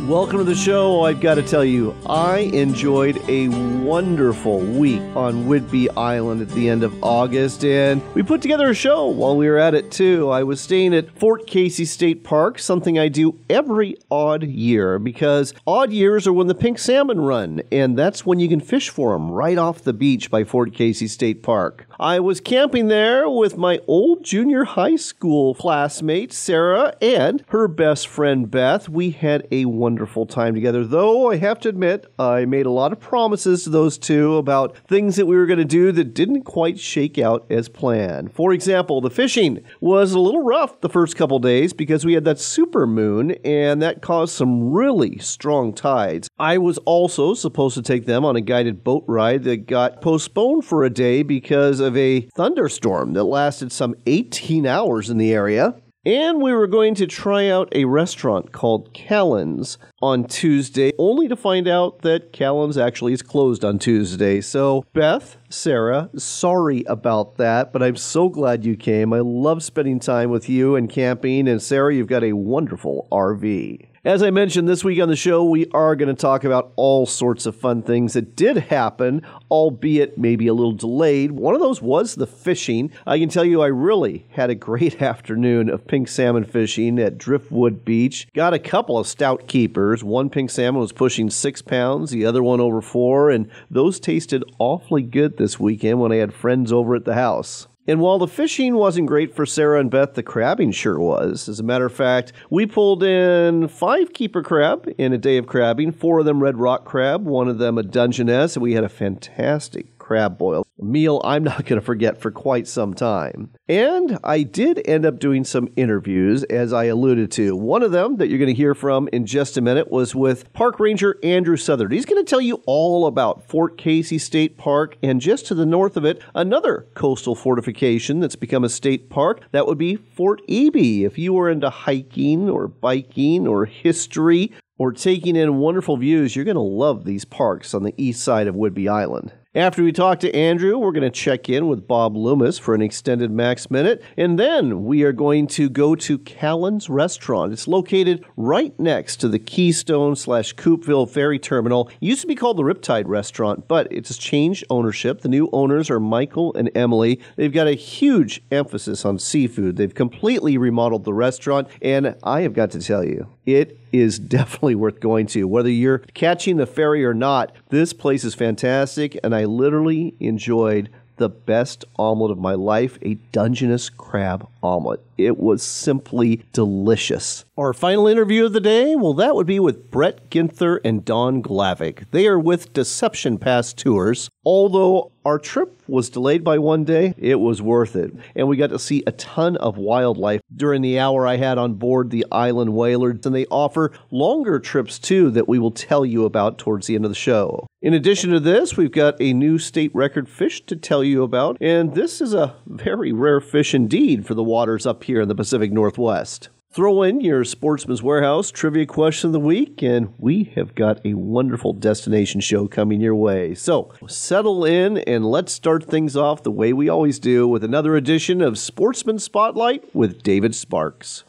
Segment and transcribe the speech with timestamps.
[0.00, 1.02] Welcome to the show.
[1.02, 6.68] I've got to tell you, I enjoyed a wonderful week on Whidbey Island at the
[6.68, 10.28] end of August, and we put together a show while we were at it too.
[10.28, 15.54] I was staying at Fort Casey State Park, something I do every odd year because
[15.68, 19.12] odd years are when the pink salmon run, and that's when you can fish for
[19.12, 21.86] them right off the beach by Fort Casey State Park.
[22.00, 28.08] I was camping there with my old junior high school classmate, Sarah, and her best
[28.08, 28.88] friend, Beth.
[28.88, 32.92] We had a wonderful time together, though I have to admit, I made a lot
[32.92, 36.44] of promises to those two about things that we were going to do that didn't
[36.44, 38.32] quite shake out as planned.
[38.32, 42.24] For example, the fishing was a little rough the first couple days because we had
[42.26, 46.30] that super moon, and that caused some really strong tides.
[46.38, 50.64] I was also supposed to take them on a guided boat ride that got postponed
[50.64, 55.74] for a day because of a thunderstorm that lasted some 18 hours in the area.
[56.04, 61.36] And we were going to try out a restaurant called Callen's on Tuesday, only to
[61.36, 64.40] find out that Callen's actually is closed on Tuesday.
[64.40, 69.12] So, Beth, Sarah, sorry about that, but I'm so glad you came.
[69.12, 71.46] I love spending time with you and camping.
[71.46, 73.91] And, Sarah, you've got a wonderful RV.
[74.04, 77.06] As I mentioned this week on the show, we are going to talk about all
[77.06, 81.30] sorts of fun things that did happen, albeit maybe a little delayed.
[81.30, 82.90] One of those was the fishing.
[83.06, 87.16] I can tell you, I really had a great afternoon of pink salmon fishing at
[87.16, 88.26] Driftwood Beach.
[88.34, 90.02] Got a couple of stout keepers.
[90.02, 94.42] One pink salmon was pushing six pounds, the other one over four, and those tasted
[94.58, 97.68] awfully good this weekend when I had friends over at the house.
[97.86, 101.48] And while the fishing wasn't great for Sarah and Beth, the crabbing sure was.
[101.48, 105.46] As a matter of fact, we pulled in five keeper crab in a day of
[105.46, 108.84] crabbing, four of them red rock crab, one of them a Dungeness, and we had
[108.84, 110.66] a fantastic crab boil.
[110.80, 113.52] A meal I'm not going to forget for quite some time.
[113.68, 117.54] And I did end up doing some interviews, as I alluded to.
[117.54, 120.52] One of them that you're going to hear from in just a minute was with
[120.52, 121.92] Park Ranger Andrew Southard.
[121.92, 125.64] He's going to tell you all about Fort Casey State Park and just to the
[125.64, 129.42] north of it, another coastal fortification that's become a state park.
[129.52, 131.06] That would be Fort Ebey.
[131.06, 136.44] If you were into hiking or biking or history, or taking in wonderful views, you're
[136.44, 139.32] going to love these parks on the east side of Whidbey Island.
[139.54, 142.80] After we talk to Andrew, we're going to check in with Bob Loomis for an
[142.80, 147.52] extended Max Minute, and then we are going to go to Callen's Restaurant.
[147.52, 151.88] It's located right next to the Keystone slash Coupeville Ferry Terminal.
[151.88, 155.20] It used to be called the Riptide Restaurant, but it's changed ownership.
[155.20, 157.20] The new owners are Michael and Emily.
[157.36, 159.76] They've got a huge emphasis on seafood.
[159.76, 164.74] They've completely remodeled the restaurant, and I have got to tell you, it is definitely
[164.74, 165.46] worth going to.
[165.46, 170.90] Whether you're catching the ferry or not, this place is fantastic, and I literally enjoyed
[171.16, 175.00] the best omelet of my life a Dungeness crab omelet.
[175.16, 177.44] It was simply delicious.
[177.56, 181.40] Our final interview of the day, well, that would be with Brett Ginther and Don
[181.42, 182.06] Glavick.
[182.10, 184.30] They are with Deception Pass Tours.
[184.44, 188.12] Although our trip was delayed by one day, it was worth it.
[188.34, 191.74] And we got to see a ton of wildlife during the hour I had on
[191.74, 193.10] board the Island Whaler.
[193.10, 197.04] And they offer longer trips too that we will tell you about towards the end
[197.04, 197.66] of the show.
[197.80, 201.56] In addition to this, we've got a new state record fish to tell you about.
[201.60, 205.34] And this is a very rare fish indeed for the waters up here in the
[205.34, 206.48] Pacific Northwest.
[206.74, 211.12] Throw in your Sportsman's Warehouse trivia question of the week, and we have got a
[211.12, 213.54] wonderful destination show coming your way.
[213.54, 217.94] So settle in and let's start things off the way we always do with another
[217.94, 221.24] edition of Sportsman Spotlight with David Sparks.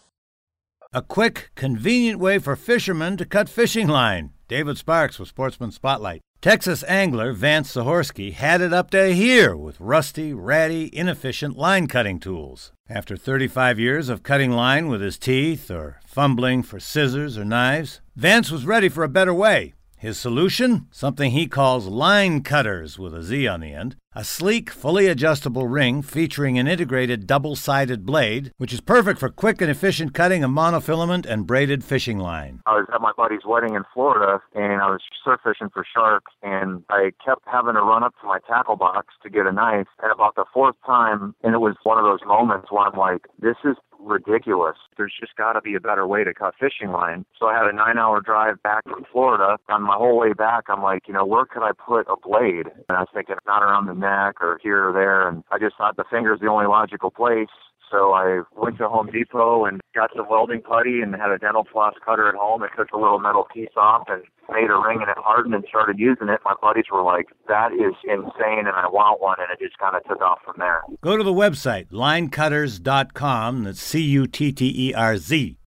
[0.93, 4.29] A quick, convenient way for fishermen to cut fishing line.
[4.47, 6.21] David Sparks with Sportsman Spotlight.
[6.43, 12.19] Texas angler Vance Zahorsky had it up to here with rusty, ratty, inefficient line cutting
[12.19, 12.73] tools.
[12.89, 18.01] After 35 years of cutting line with his teeth or fumbling for scissors or knives,
[18.17, 19.73] Vance was ready for a better way.
[19.97, 20.87] His solution?
[20.91, 23.95] Something he calls line cutters with a Z on the end.
[24.15, 29.27] A sleek, fully adjustable ring featuring an integrated double sided blade, which is perfect for
[29.27, 32.61] quick and efficient cutting of monofilament and braided fishing line.
[32.67, 36.31] I was at my buddy's wedding in Florida and I was surf fishing for sharks
[36.43, 39.87] and I kept having to run up to my tackle box to get a knife.
[40.03, 43.25] And about the fourth time, and it was one of those moments where I'm like,
[43.39, 44.75] this is ridiculous.
[44.97, 47.25] There's just got to be a better way to cut fishing line.
[47.39, 49.57] So I had a nine hour drive back from Florida.
[49.69, 52.67] On my whole way back, I'm like, you know, where could I put a blade?
[52.89, 55.27] And I was thinking not around the neck or here or there.
[55.27, 57.47] And I just thought the finger's the only logical place.
[57.93, 61.63] So I went to Home Depot and got some welding putty and had a dental
[61.71, 64.97] floss cutter at home and took a little metal piece off and made a ring
[65.01, 66.39] and it hardened and started using it.
[66.43, 69.37] My buddies were like, that is insane and I want one.
[69.39, 70.81] And it just kind of took off from there.
[71.01, 73.63] Go to the website, linecutterz.com.
[73.63, 75.59] That's C U T T E R Z.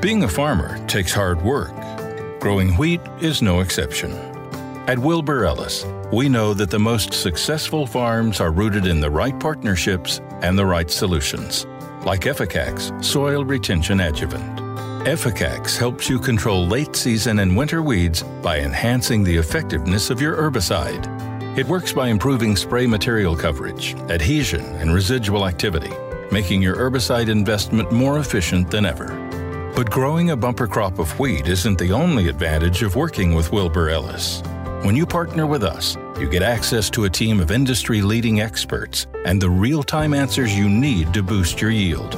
[0.00, 1.74] Being a farmer takes hard work.
[2.38, 4.31] Growing wheat is no exception.
[4.88, 9.38] At Wilbur Ellis, we know that the most successful farms are rooted in the right
[9.38, 11.66] partnerships and the right solutions,
[12.04, 14.42] like Efficax soil retention adjuvant.
[15.06, 20.34] Efficax helps you control late season and winter weeds by enhancing the effectiveness of your
[20.34, 21.06] herbicide.
[21.56, 25.92] It works by improving spray material coverage, adhesion, and residual activity,
[26.32, 29.06] making your herbicide investment more efficient than ever.
[29.76, 33.88] But growing a bumper crop of wheat isn't the only advantage of working with Wilbur
[33.88, 34.42] Ellis.
[34.82, 39.06] When you partner with us, you get access to a team of industry leading experts
[39.24, 42.16] and the real time answers you need to boost your yield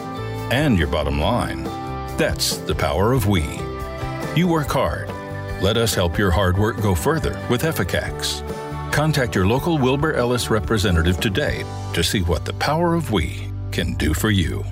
[0.50, 1.64] and your bottom line.
[2.16, 3.42] That's the power of we.
[4.34, 5.10] You work hard.
[5.62, 8.40] Let us help your hard work go further with Efficax.
[8.90, 13.92] Contact your local Wilbur Ellis representative today to see what the power of we can
[13.96, 14.64] do for you.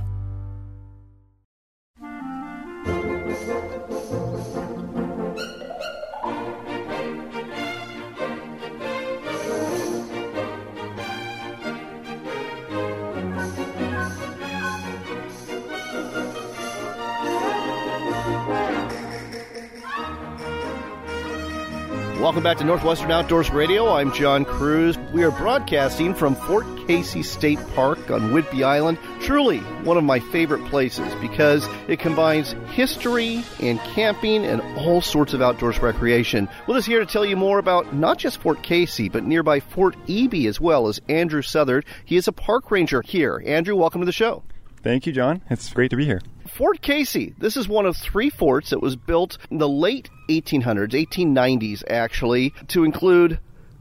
[22.42, 23.88] Welcome back to Northwestern Outdoors Radio.
[23.94, 24.98] I'm John Kruse.
[25.12, 28.98] We are broadcasting from Fort Casey State Park on Whidbey Island.
[29.20, 35.34] Truly one of my favorite places because it combines history and camping and all sorts
[35.34, 36.48] of outdoors recreation.
[36.66, 39.94] With us here to tell you more about not just Fort Casey, but nearby Fort
[40.08, 41.84] Ebey as well as Andrew Southard.
[42.04, 43.40] He is a park ranger here.
[43.46, 44.42] Andrew, welcome to the show.
[44.82, 45.42] Thank you, John.
[45.48, 46.20] It's great to be here.
[46.54, 47.34] Fort Casey.
[47.38, 52.52] This is one of three forts that was built in the late 1800s, 1890s actually,
[52.68, 53.38] to include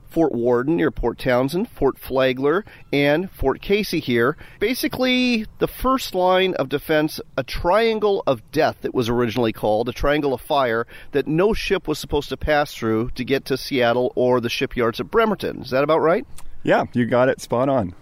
[0.09, 2.63] Fort Worden near Port Townsend, Fort Flagler,
[2.94, 4.38] and Fort Casey here.
[4.62, 9.94] Basically, the first line of defense, a triangle of death, it was originally called, a
[9.94, 14.13] triangle of fire that no ship was supposed to pass through to get to Seattle
[14.15, 15.62] or the shipyards at Bremerton.
[15.62, 16.25] Is that about right?
[16.63, 17.95] Yeah, you got it spot on.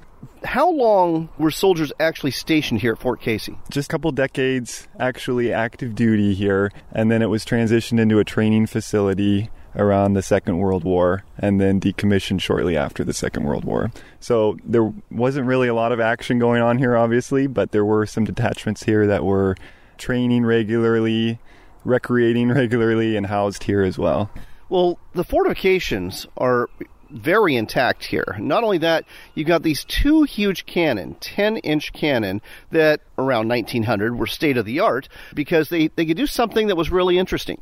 [0.43, 3.57] How long were soldiers actually stationed here at Fort Casey?
[3.69, 8.23] Just a couple decades actually active duty here, and then it was transitioned into a
[8.23, 13.65] training facility around the Second World War and then decommissioned shortly after the Second World
[13.65, 13.91] War.
[14.19, 18.05] So there wasn't really a lot of action going on here, obviously, but there were
[18.05, 19.55] some detachments here that were
[19.97, 21.39] training regularly,
[21.83, 24.31] recreating regularly, and housed here as well.
[24.69, 26.69] Well, the fortifications are
[27.09, 28.35] very intact here.
[28.39, 32.41] Not only that, you got these two huge cannon, 10 inch cannon,
[32.71, 36.75] that around 1900 were state of the art because they, they could do something that
[36.75, 37.61] was really interesting.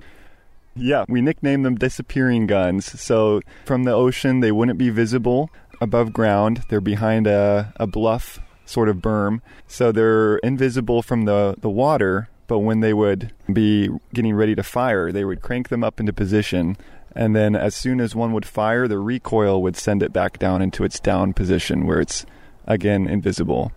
[0.76, 3.00] Yeah, we nicknamed them disappearing guns.
[3.00, 5.50] So from the ocean, they wouldn't be visible
[5.82, 6.64] above ground.
[6.70, 9.42] They're behind a, a bluff sort of berm.
[9.68, 14.64] So they're invisible from the, the water, but when they would be getting ready to
[14.64, 16.78] fire, they would crank them up into position
[17.16, 20.62] and then as soon as one would fire, the recoil would send it back down
[20.62, 22.26] into its down position where it's
[22.66, 23.72] again invisible.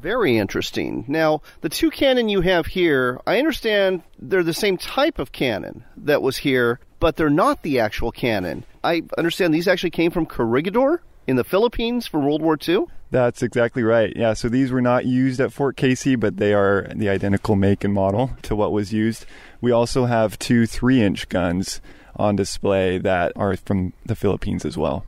[0.00, 1.04] Very interesting.
[1.06, 5.84] Now, the two cannon you have here, I understand they're the same type of cannon
[5.96, 8.64] that was here, but they're not the actual cannon.
[8.82, 12.86] I understand these actually came from Corregidor in the Philippines for World War II?
[13.10, 14.12] That's exactly right.
[14.16, 17.84] Yeah, so these were not used at Fort Casey, but they are the identical make
[17.84, 19.26] and model to what was used.
[19.60, 21.80] We also have two three inch guns
[22.16, 25.04] on display that are from the Philippines as well.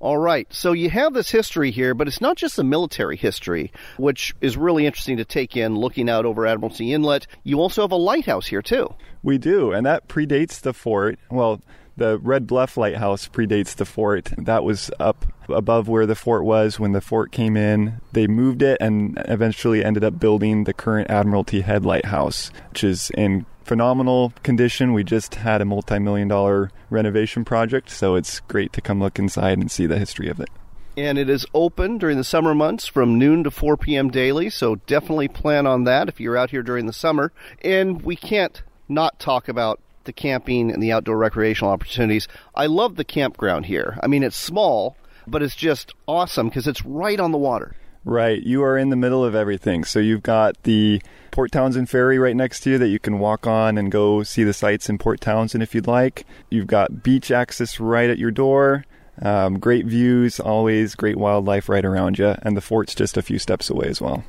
[0.00, 3.72] All right, so you have this history here, but it's not just the military history,
[3.96, 7.26] which is really interesting to take in looking out over Admiralty Inlet.
[7.42, 8.94] You also have a lighthouse here, too.
[9.24, 11.18] We do, and that predates the fort.
[11.32, 11.60] Well,
[11.96, 14.32] the Red Bluff Lighthouse predates the fort.
[14.38, 18.00] That was up above where the fort was when the fort came in.
[18.12, 23.10] They moved it and eventually ended up building the current Admiralty Head Lighthouse, which is
[23.16, 24.94] in phenomenal condition.
[24.94, 29.18] We just had a multi million dollar renovation project, so it's great to come look
[29.18, 30.48] inside and see the history of it.
[30.96, 34.10] And it is open during the summer months from noon to 4 p.m.
[34.10, 37.30] daily, so definitely plan on that if you're out here during the summer.
[37.62, 42.26] And we can't not talk about the camping and the outdoor recreational opportunities.
[42.54, 43.98] I love the campground here.
[44.02, 44.96] I mean, it's small,
[45.26, 47.76] but it's just awesome because it's right on the water.
[48.04, 48.42] Right.
[48.42, 49.84] You are in the middle of everything.
[49.84, 53.46] So you've got the Port Townsend Ferry right next to you that you can walk
[53.46, 56.24] on and go see the sights in Port Townsend if you'd like.
[56.50, 58.84] You've got beach access right at your door.
[59.20, 63.38] Um, great views, always great wildlife right around you, and the fort's just a few
[63.38, 64.24] steps away as well.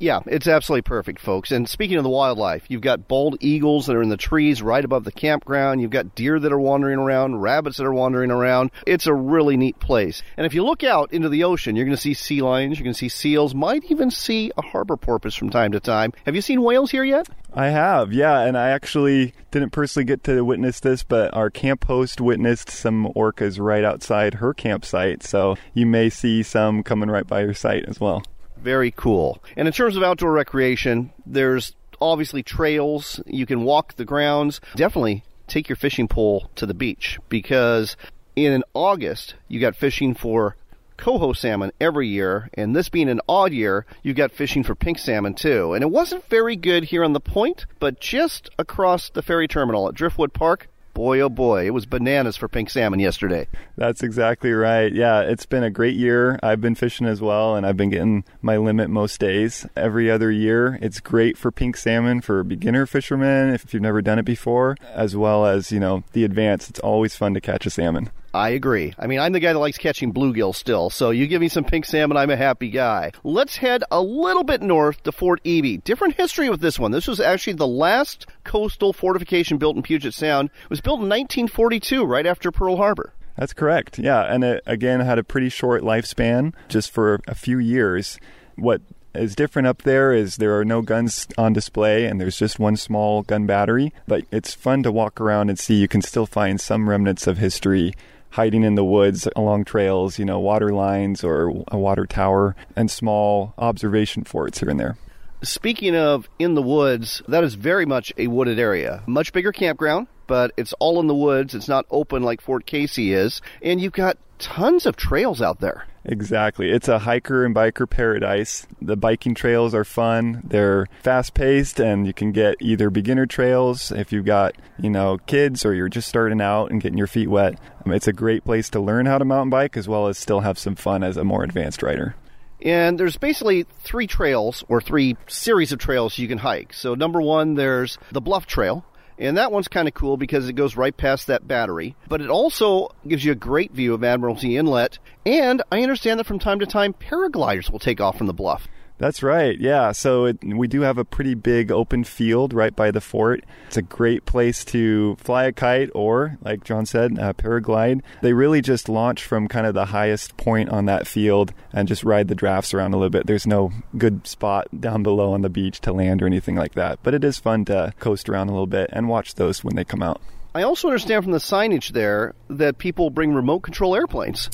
[0.00, 1.52] Yeah, it's absolutely perfect, folks.
[1.52, 4.82] And speaking of the wildlife, you've got bald eagles that are in the trees right
[4.82, 5.82] above the campground.
[5.82, 8.70] You've got deer that are wandering around, rabbits that are wandering around.
[8.86, 10.22] It's a really neat place.
[10.38, 12.84] And if you look out into the ocean, you're going to see sea lions, you're
[12.84, 16.14] going to see seals, might even see a harbor porpoise from time to time.
[16.24, 17.28] Have you seen whales here yet?
[17.52, 21.84] I have, yeah, and I actually didn't personally get to witness this, but our camp
[21.84, 27.26] host witnessed some orcas right outside her campsite, so you may see some coming right
[27.26, 28.22] by your site as well.
[28.62, 29.42] Very cool.
[29.56, 33.20] And in terms of outdoor recreation, there's obviously trails.
[33.26, 34.60] You can walk the grounds.
[34.76, 37.96] Definitely take your fishing pole to the beach because
[38.36, 40.56] in August, you got fishing for
[40.96, 44.98] coho salmon every year, and this being an odd year, you got fishing for pink
[44.98, 45.72] salmon too.
[45.72, 49.88] And it wasn't very good here on the point, but just across the ferry terminal
[49.88, 50.68] at Driftwood Park,
[51.00, 53.48] boy, oh boy, it was bananas for pink salmon yesterday.
[53.74, 54.92] That's exactly right.
[54.92, 56.38] Yeah, it's been a great year.
[56.42, 59.66] I've been fishing as well, and I've been getting my limit most days.
[59.74, 64.18] Every other year, it's great for pink salmon for beginner fishermen if you've never done
[64.18, 66.68] it before, as well as, you know, the advanced.
[66.68, 68.10] It's always fun to catch a salmon.
[68.32, 68.94] I agree.
[68.98, 71.64] I mean, I'm the guy that likes catching bluegill still, so you give me some
[71.64, 73.12] pink salmon, I'm a happy guy.
[73.24, 75.82] Let's head a little bit north to Fort Ebey.
[75.82, 76.92] Different history with this one.
[76.92, 80.50] This was actually the last coastal fortification built in Puget Sound.
[80.64, 83.12] It was built in 1942, right after Pearl Harbor.
[83.36, 83.98] That's correct.
[83.98, 88.18] Yeah, and it again had a pretty short lifespan, just for a few years.
[88.56, 88.82] What
[89.14, 92.76] is different up there is there are no guns on display and there's just one
[92.76, 96.60] small gun battery, but it's fun to walk around and see you can still find
[96.60, 97.92] some remnants of history
[98.30, 102.90] hiding in the woods along trails, you know, water lines or a water tower, and
[102.90, 104.96] small observation forts here and there.
[105.42, 109.02] Speaking of in the woods, that is very much a wooded area.
[109.06, 111.54] Much bigger campground, but it's all in the woods.
[111.54, 113.40] It's not open like Fort Casey is.
[113.62, 115.86] And you've got tons of trails out there.
[116.04, 116.70] Exactly.
[116.70, 118.66] It's a hiker and biker paradise.
[118.80, 120.42] The biking trails are fun.
[120.44, 125.18] They're fast paced and you can get either beginner trails if you've got, you know,
[125.26, 127.58] kids or you're just starting out and getting your feet wet.
[127.84, 130.40] Um, it's a great place to learn how to mountain bike as well as still
[130.40, 132.14] have some fun as a more advanced rider.
[132.62, 136.74] And there's basically three trails or three series of trails you can hike.
[136.74, 138.84] So number one, there's the Bluff Trail,
[139.20, 141.94] and that one's kind of cool because it goes right past that battery.
[142.08, 144.98] But it also gives you a great view of Admiralty Inlet.
[145.26, 148.66] And I understand that from time to time, paragliders will take off from the bluff.
[149.00, 149.58] That's right.
[149.58, 149.92] Yeah.
[149.92, 153.42] So it, we do have a pretty big open field right by the fort.
[153.66, 158.02] It's a great place to fly a kite or, like John said, uh, paraglide.
[158.20, 162.04] They really just launch from kind of the highest point on that field and just
[162.04, 163.26] ride the drafts around a little bit.
[163.26, 166.98] There's no good spot down below on the beach to land or anything like that.
[167.02, 169.84] But it is fun to coast around a little bit and watch those when they
[169.84, 170.20] come out.
[170.54, 174.50] I also understand from the signage there that people bring remote control airplanes.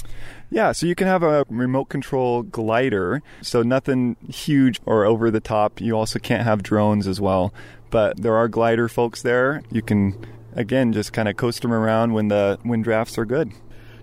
[0.51, 5.41] Yeah, so you can have a remote control glider, so nothing huge or over the
[5.41, 5.81] top.
[5.81, 7.53] You also can't have drones as well,
[7.91, 9.63] but there are glider folks there.
[9.71, 10.15] You can
[10.55, 13.53] again just kind of coast them around when the wind drafts are good.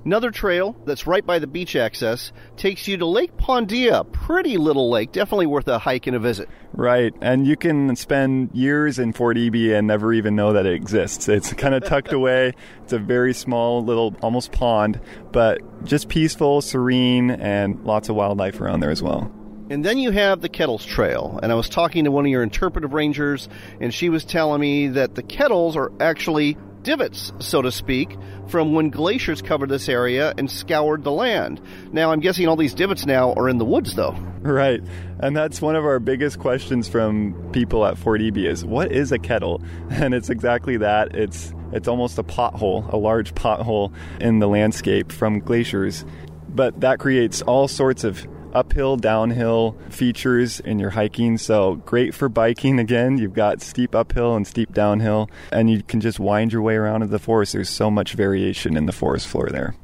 [0.05, 4.12] Another trail that's right by the beach access takes you to Lake Pondilla.
[4.12, 6.50] Pretty little lake, definitely worth a hike and a visit.
[6.74, 10.74] Right, and you can spend years in Fort Ebey and never even know that it
[10.74, 11.29] exists.
[11.29, 12.53] It's kind of tucked away.
[12.83, 15.00] It's a very small little, almost pond,
[15.31, 19.31] but just peaceful, serene, and lots of wildlife around there as well.
[19.69, 21.39] And then you have the Kettles Trail.
[21.41, 23.48] And I was talking to one of your interpretive rangers,
[23.79, 28.73] and she was telling me that the Kettles are actually divots, so to speak, from
[28.73, 31.61] when glaciers covered this area and scoured the land.
[31.91, 34.15] Now, I'm guessing all these divots now are in the woods, though.
[34.41, 34.83] Right.
[35.19, 39.11] And that's one of our biggest questions from people at Fort Ebey is what is
[39.11, 39.61] a kettle?
[39.89, 41.15] And it's exactly that.
[41.15, 46.03] It's it's almost a pothole, a large pothole in the landscape from glaciers.
[46.49, 51.38] But that creates all sorts of uphill, downhill features in your hiking.
[51.38, 52.79] So great for biking.
[52.79, 56.75] Again, you've got steep uphill and steep downhill, and you can just wind your way
[56.75, 57.53] around in the forest.
[57.53, 59.75] There's so much variation in the forest floor there.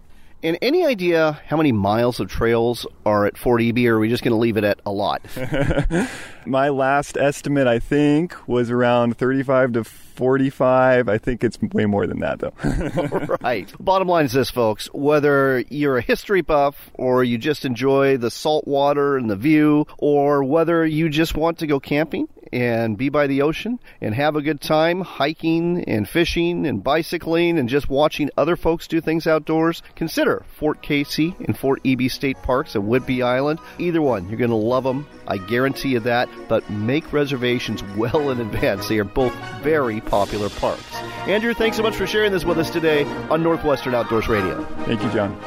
[0.42, 4.08] And any idea how many miles of trails are at Fort Ebey, or are we
[4.08, 5.22] just going to leave it at a lot?
[6.46, 9.84] My last estimate, I think, was around 35 to
[10.20, 11.08] 45.
[11.08, 13.38] I think it's way more than that, though.
[13.42, 13.72] right.
[13.80, 14.90] Bottom line is this, folks.
[14.94, 19.88] Whether you're a history buff, or you just enjoy the salt water and the view,
[19.98, 24.36] or whether you just want to go camping and be by the ocean and have
[24.36, 29.28] a good time hiking and fishing and bicycling and just watching other folks do things
[29.28, 33.60] outdoors, consider Fort Casey and Fort Ebey State Parks at Whidbey Island.
[33.78, 35.08] Either one, you're going to love them.
[35.28, 36.30] I guarantee you that.
[36.48, 38.88] But make reservations well in advance.
[38.88, 40.96] They are both very popular parks.
[41.28, 44.64] Andrew, thanks so much for sharing this with us today on Northwestern Outdoors Radio.
[44.86, 45.40] Thank you, John.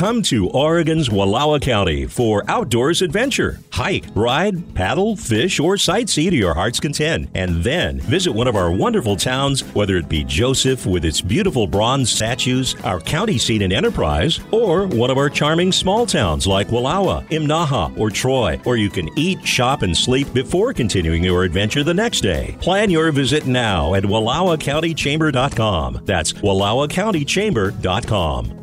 [0.00, 3.60] Come to Oregon's Wallowa County for outdoors adventure.
[3.70, 7.28] Hike, ride, paddle, fish, or sightsee to your heart's content.
[7.34, 11.66] And then visit one of our wonderful towns, whether it be Joseph with its beautiful
[11.66, 16.68] bronze statues, our county seat in Enterprise, or one of our charming small towns like
[16.68, 21.84] Wallowa, Imnaha, or Troy, where you can eat, shop, and sleep before continuing your adventure
[21.84, 22.56] the next day.
[22.62, 26.00] Plan your visit now at WallowaCountyChamber.com.
[26.06, 28.59] That's WallowaCountyChamber.com.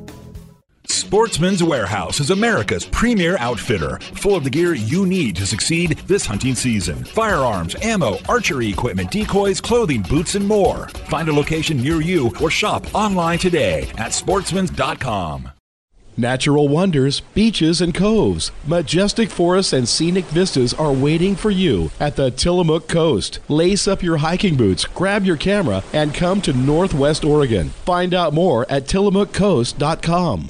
[0.89, 6.25] Sportsman's Warehouse is America's premier outfitter, full of the gear you need to succeed this
[6.25, 7.03] hunting season.
[7.03, 10.87] Firearms, ammo, archery equipment, decoys, clothing, boots, and more.
[11.09, 15.51] Find a location near you or shop online today at sportsmans.com.
[16.19, 22.15] Natural wonders, beaches, and coves, majestic forests, and scenic vistas are waiting for you at
[22.15, 23.37] the Tillamook Coast.
[23.49, 27.69] Lace up your hiking boots, grab your camera, and come to Northwest Oregon.
[27.69, 30.49] Find out more at tillamookcoast.com.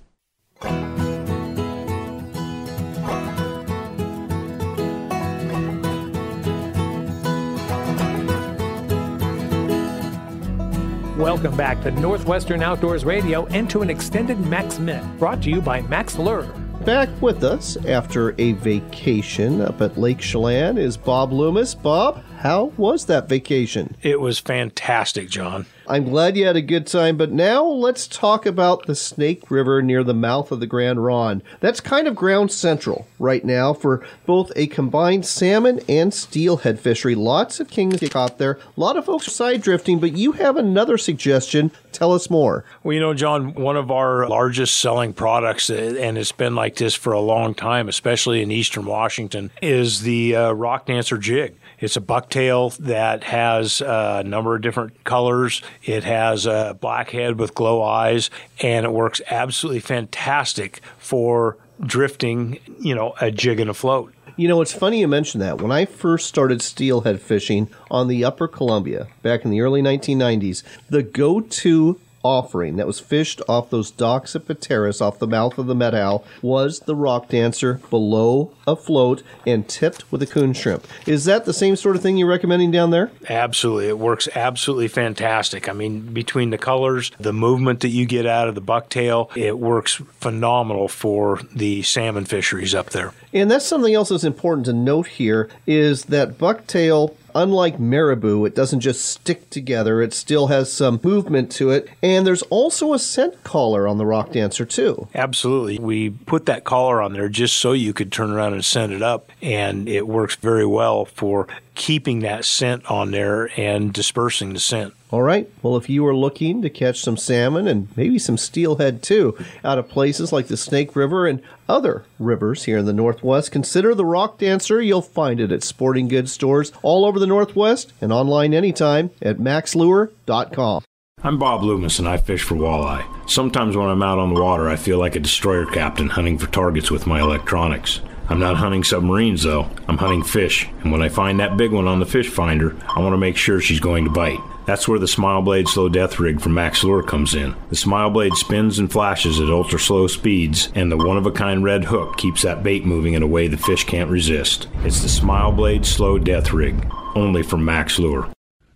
[11.17, 15.62] Welcome back to Northwestern Outdoors Radio and to an extended Max Mint brought to you
[15.62, 16.43] by Max Lure.
[16.86, 21.74] Back with us after a vacation up at Lake Chelan is Bob Loomis.
[21.74, 23.96] Bob, how was that vacation?
[24.03, 25.65] It was fantastic, John.
[25.89, 29.82] I'm glad you had a good time, but now let's talk about the Snake River
[29.82, 31.41] near the mouth of the Grande Ronde.
[31.62, 37.15] That's kind of ground central right now for both a combined salmon and steelhead fishery.
[37.15, 38.60] Lots of kings get caught there.
[38.76, 41.71] A lot of folks are side drifting, but you have another suggestion.
[41.93, 42.65] Tell us more.
[42.84, 46.93] Well, you know, John, one of our largest selling products, and it's been like this
[46.93, 51.56] for a long time, especially in eastern Washington, is the uh, rock dancer jig.
[51.79, 55.61] It's a bucktail that has uh, a number of different colors.
[55.83, 58.29] It has a black head with glow eyes,
[58.61, 64.13] and it works absolutely fantastic for drifting, you know, a jig and a float.
[64.35, 65.61] You know, it's funny you mention that.
[65.61, 70.61] When I first started steelhead fishing on the Upper Columbia back in the early 1990s,
[70.89, 75.58] the go to offering that was fished off those docks at Pateros off the mouth
[75.58, 80.86] of the Methow was the rock dancer below afloat and tipped with a coon shrimp.
[81.06, 83.12] Is that the same sort of thing you're recommending down there?
[83.30, 83.88] Absolutely.
[83.88, 85.69] It works absolutely fantastic.
[85.69, 89.58] I mean, between the colors, the movement that you get out of the bucktail, it
[89.58, 93.13] works phenomenal for the salmon fisheries up there.
[93.34, 98.56] And that's something else that's important to note here is that bucktail unlike marabou, it
[98.56, 100.02] doesn't just stick together.
[100.02, 101.89] It still has some movement to it.
[102.02, 105.08] And there's also a scent collar on the Rock Dancer, too.
[105.13, 105.78] Absolutely.
[105.80, 109.02] We put that collar on there just so you could turn around and scent it
[109.02, 109.32] up.
[109.41, 114.93] And it works very well for keeping that scent on there and dispersing the scent.
[115.11, 115.49] All right.
[115.61, 119.77] Well, if you are looking to catch some salmon and maybe some steelhead too out
[119.77, 124.05] of places like the Snake River and other rivers here in the Northwest, consider the
[124.05, 124.81] Rock Dancer.
[124.81, 129.37] You'll find it at sporting goods stores all over the Northwest and online anytime at
[129.37, 130.83] mackslure.com.
[131.23, 133.05] I'm Bob Loomis and I fish for walleye.
[133.29, 136.47] Sometimes when I'm out on the water, I feel like a destroyer captain hunting for
[136.47, 138.01] targets with my electronics.
[138.29, 139.69] I'm not hunting submarines though.
[139.87, 140.67] I'm hunting fish.
[140.83, 143.37] And when I find that big one on the fish finder, I want to make
[143.37, 144.39] sure she's going to bite.
[144.65, 147.55] That's where the Smile Blade Slow Death Rig from Mack's Lure comes in.
[147.69, 151.31] The Smile Blade spins and flashes at ultra slow speeds, and the one of a
[151.31, 154.67] kind red hook keeps that bait moving in a way the fish can't resist.
[154.83, 156.85] It's the Smile Blade Slow Death Rig,
[157.15, 158.29] only from Mack's Lure.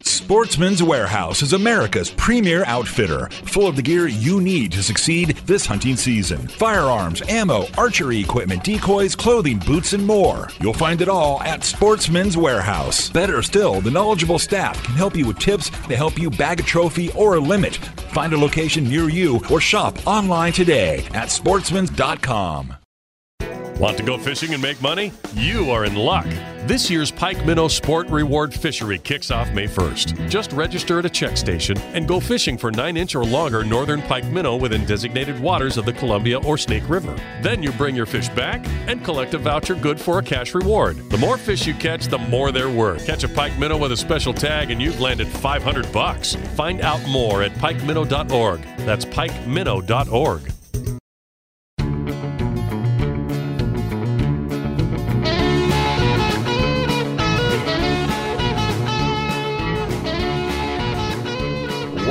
[0.04, 5.66] Sportsman's Warehouse is America's premier outfitter, full of the gear you need to succeed this
[5.66, 6.48] hunting season.
[6.48, 10.50] Firearms, ammo, archery equipment, decoys, clothing, boots, and more.
[10.60, 13.10] You'll find it all at Sportsman's Warehouse.
[13.10, 16.64] Better still, the knowledgeable staff can help you with tips to help you bag a
[16.64, 17.76] trophy or a limit.
[18.14, 22.81] Find a location near you or shop online today at sportsmans.com.
[23.82, 25.12] Want to go fishing and make money?
[25.34, 26.28] You are in luck.
[26.68, 30.30] This year's Pike Minnow Sport Reward Fishery kicks off May 1st.
[30.30, 34.04] Just register at a check station and go fishing for 9 inch or longer northern
[34.04, 37.18] pike minnow within designated waters of the Columbia or Snake River.
[37.42, 40.98] Then you bring your fish back and collect a voucher good for a cash reward.
[41.10, 43.08] The more fish you catch, the more they're worth.
[43.08, 46.36] Catch a pike minnow with a special tag and you've landed 500 bucks.
[46.56, 48.62] Find out more at pikeminnow.org.
[48.86, 50.61] That's pikeminnow.org.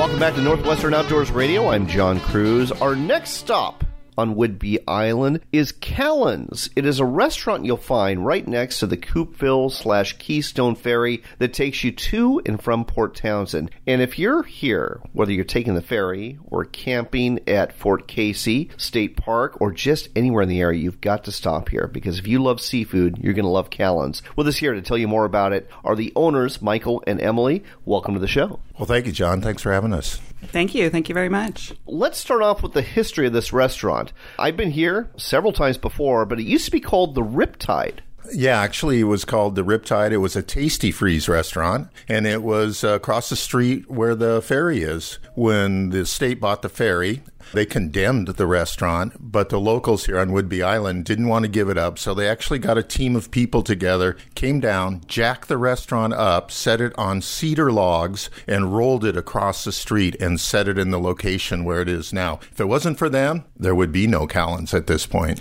[0.00, 1.68] Welcome back to Northwestern Outdoors Radio.
[1.68, 2.72] I'm John Kruse.
[2.72, 3.84] Our next stop
[4.16, 6.70] on Whidbey Island is Callen's.
[6.74, 11.52] It is a restaurant you'll find right next to the Coupeville slash Keystone Ferry that
[11.52, 13.72] takes you to and from Port Townsend.
[13.86, 19.18] And if you're here, whether you're taking the ferry or camping at Fort Casey State
[19.18, 22.42] Park or just anywhere in the area, you've got to stop here because if you
[22.42, 24.22] love seafood, you're going to love Callen's.
[24.34, 27.64] With us here to tell you more about it are the owners, Michael and Emily.
[27.84, 28.60] Welcome to the show.
[28.80, 29.42] Well, thank you, John.
[29.42, 30.16] Thanks for having us.
[30.42, 30.88] Thank you.
[30.88, 31.74] Thank you very much.
[31.84, 34.14] Let's start off with the history of this restaurant.
[34.38, 37.98] I've been here several times before, but it used to be called the Riptide.
[38.32, 40.12] Yeah, actually, it was called the Riptide.
[40.12, 44.40] It was a Tasty Freeze restaurant, and it was uh, across the street where the
[44.40, 45.18] ferry is.
[45.34, 50.30] When the state bought the ferry, they condemned the restaurant, but the locals here on
[50.30, 53.30] Whidbey Island didn't want to give it up, so they actually got a team of
[53.30, 59.04] people together, came down, jacked the restaurant up, set it on cedar logs, and rolled
[59.04, 62.40] it across the street and set it in the location where it is now.
[62.52, 65.40] If it wasn't for them, there would be no Callen's at this point.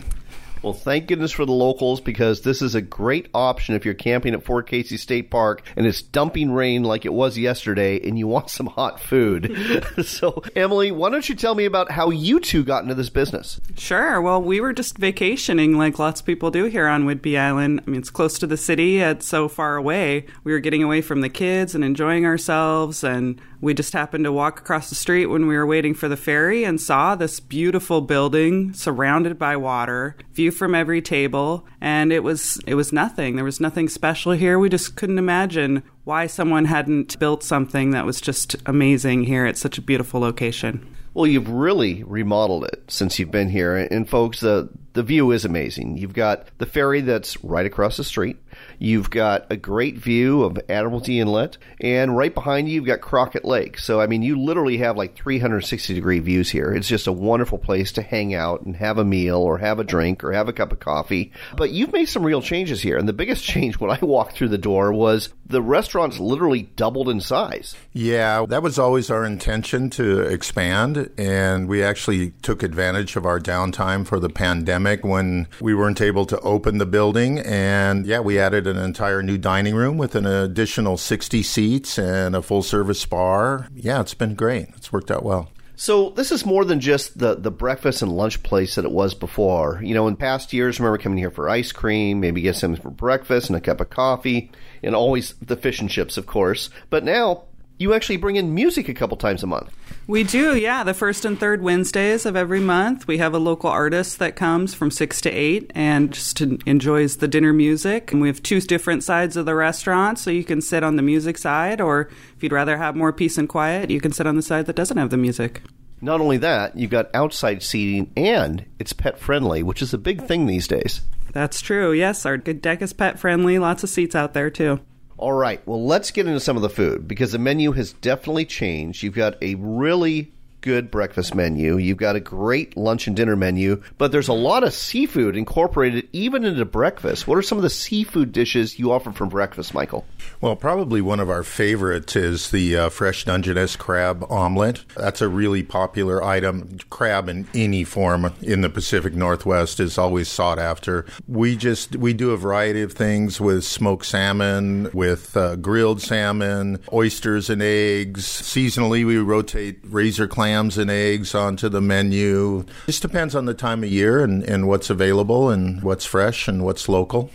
[0.61, 4.33] Well, thank goodness for the locals because this is a great option if you're camping
[4.33, 8.27] at Fort Casey State Park and it's dumping rain like it was yesterday and you
[8.27, 9.85] want some hot food.
[10.03, 13.61] so, Emily, why don't you tell me about how you two got into this business?
[13.77, 14.21] Sure.
[14.21, 17.81] Well, we were just vacationing like lots of people do here on Whidbey Island.
[17.85, 20.25] I mean, it's close to the city, it's so far away.
[20.43, 24.31] We were getting away from the kids and enjoying ourselves and we just happened to
[24.31, 28.01] walk across the street when we were waiting for the ferry and saw this beautiful
[28.01, 33.35] building surrounded by water, view from every table, and it was it was nothing.
[33.35, 34.57] There was nothing special here.
[34.57, 39.57] We just couldn't imagine why someone hadn't built something that was just amazing here at
[39.57, 40.95] such a beautiful location.
[41.13, 45.45] Well, you've really remodeled it since you've been here, and folks, the the view is
[45.45, 45.97] amazing.
[45.97, 48.37] You've got the ferry that's right across the street.
[48.79, 53.43] You've got a great view of Admiralty Inlet, and right behind you, you've got Crockett
[53.43, 53.77] Lake.
[53.77, 56.73] So, I mean, you literally have like 360 degree views here.
[56.73, 59.83] It's just a wonderful place to hang out and have a meal or have a
[59.83, 61.33] drink or have a cup of coffee.
[61.57, 64.49] But you've made some real changes here, and the biggest change when I walked through
[64.49, 67.75] the door was the restaurant's literally doubled in size.
[67.91, 73.39] Yeah, that was always our intention to expand, and we actually took advantage of our
[73.39, 77.39] downtime for the pandemic when we weren't able to open the building.
[77.39, 82.35] And yeah, we added an entire new dining room with an additional 60 seats and
[82.35, 83.67] a full service bar.
[83.73, 84.69] Yeah, it's been great.
[84.75, 85.49] It's worked out well.
[85.75, 89.13] So this is more than just the, the breakfast and lunch place that it was
[89.13, 89.79] before.
[89.81, 92.89] You know, in past years, remember coming here for ice cream, maybe get something for
[92.89, 94.51] breakfast and a cup of coffee,
[94.83, 96.69] and always the fish and chips, of course.
[96.89, 97.43] But now
[97.79, 99.75] you actually bring in music a couple times a month.
[100.05, 100.83] We do, yeah.
[100.83, 104.73] The first and third Wednesdays of every month, we have a local artist that comes
[104.73, 108.11] from six to eight and just enjoys the dinner music.
[108.11, 111.01] And we have two different sides of the restaurant, so you can sit on the
[111.01, 114.35] music side, or if you'd rather have more peace and quiet, you can sit on
[114.35, 115.61] the side that doesn't have the music.
[116.01, 120.25] Not only that, you've got outside seating and it's pet friendly, which is a big
[120.25, 121.01] thing these days.
[121.33, 121.91] That's true.
[121.91, 123.59] Yes, our deck is pet friendly.
[123.59, 124.79] Lots of seats out there too.
[125.19, 128.45] All right, well, let's get into some of the food because the menu has definitely
[128.45, 129.03] changed.
[129.03, 131.77] You've got a really good breakfast menu.
[131.77, 136.07] You've got a great lunch and dinner menu, but there's a lot of seafood incorporated
[136.11, 137.27] even into breakfast.
[137.27, 140.05] What are some of the seafood dishes you offer for breakfast, Michael?
[140.41, 144.85] Well, probably one of our favorites is the uh, fresh Dungeness crab omelet.
[144.95, 146.77] That's a really popular item.
[146.89, 151.05] Crab in any form in the Pacific Northwest is always sought after.
[151.27, 156.79] We just we do a variety of things with smoked salmon, with uh, grilled salmon,
[156.91, 158.25] oysters and eggs.
[158.25, 162.65] Seasonally, we rotate razor clam clams and eggs onto the menu.
[162.87, 166.65] Just depends on the time of year and, and what's available and what's fresh and
[166.65, 167.29] what's local.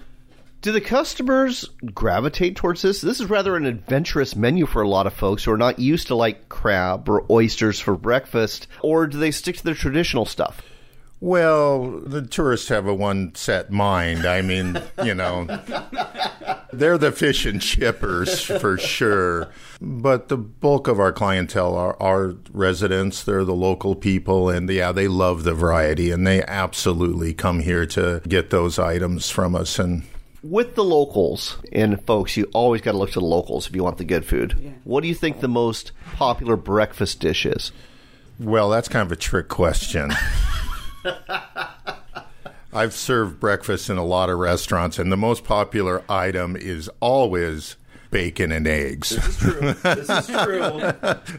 [0.62, 3.02] Do the customers gravitate towards this?
[3.02, 6.08] This is rather an adventurous menu for a lot of folks who are not used
[6.08, 10.60] to like crab or oysters for breakfast, or do they stick to their traditional stuff?
[11.24, 14.26] Well, the tourists have a one set mind.
[14.26, 15.46] I mean, you know,
[16.70, 19.48] they're the fish and chippers for sure.
[19.80, 23.24] But the bulk of our clientele are, are residents.
[23.24, 24.50] They're the local people.
[24.50, 29.30] And yeah, they love the variety and they absolutely come here to get those items
[29.30, 29.78] from us.
[29.78, 30.02] And
[30.42, 33.82] with the locals, and folks, you always got to look to the locals if you
[33.82, 34.74] want the good food.
[34.84, 37.72] What do you think the most popular breakfast dish is?
[38.38, 40.12] Well, that's kind of a trick question.
[42.72, 47.76] I've served breakfast in a lot of restaurants, and the most popular item is always
[48.10, 49.10] bacon and eggs.
[49.10, 49.72] This is true.
[49.74, 50.60] This is true.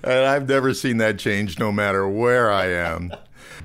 [0.03, 3.11] and I've never seen that change no matter where I am.